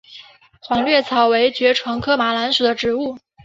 [0.61, 3.19] 黄猄草为爵床科马蓝属的植物。